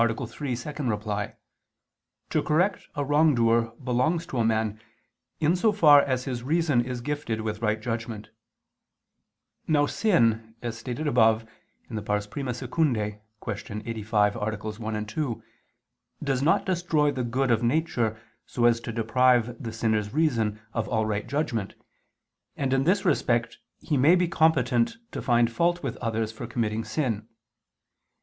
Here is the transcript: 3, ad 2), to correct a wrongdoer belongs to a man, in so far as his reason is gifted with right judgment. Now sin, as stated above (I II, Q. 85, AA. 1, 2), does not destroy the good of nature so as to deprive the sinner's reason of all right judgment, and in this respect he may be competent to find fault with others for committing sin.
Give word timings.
3, 0.01 0.57
ad 0.65 0.77
2), 0.97 1.31
to 2.31 2.41
correct 2.41 2.87
a 2.95 3.05
wrongdoer 3.05 3.69
belongs 3.83 4.25
to 4.25 4.39
a 4.39 4.43
man, 4.43 4.79
in 5.39 5.55
so 5.55 5.71
far 5.71 6.01
as 6.01 6.23
his 6.23 6.41
reason 6.41 6.83
is 6.83 7.01
gifted 7.01 7.41
with 7.41 7.61
right 7.61 7.81
judgment. 7.81 8.29
Now 9.67 9.85
sin, 9.85 10.55
as 10.63 10.75
stated 10.75 11.05
above 11.05 11.43
(I 11.87 11.93
II, 11.93 12.71
Q. 12.71 13.19
85, 13.85 14.37
AA. 14.37 14.57
1, 14.71 15.05
2), 15.05 15.43
does 16.23 16.41
not 16.41 16.65
destroy 16.65 17.11
the 17.11 17.23
good 17.23 17.51
of 17.51 17.61
nature 17.61 18.19
so 18.47 18.65
as 18.65 18.79
to 18.79 18.91
deprive 18.91 19.61
the 19.61 19.71
sinner's 19.71 20.11
reason 20.15 20.59
of 20.73 20.87
all 20.87 21.05
right 21.05 21.27
judgment, 21.27 21.75
and 22.57 22.73
in 22.73 22.85
this 22.85 23.05
respect 23.05 23.59
he 23.79 23.97
may 23.97 24.15
be 24.15 24.27
competent 24.27 24.97
to 25.11 25.21
find 25.21 25.51
fault 25.51 25.83
with 25.83 25.95
others 25.97 26.31
for 26.31 26.47
committing 26.47 26.83
sin. 26.83 27.27